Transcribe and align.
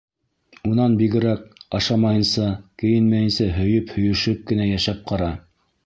Унан 0.69 0.95
бигерәк, 1.01 1.43
ашамайынса, 1.81 2.47
кейенмәйенсә 2.83 3.51
һөйөп-һөйөшөп 3.61 4.45
кенә 4.53 4.71
йәшәп 4.73 5.07
ҡара. 5.13 5.31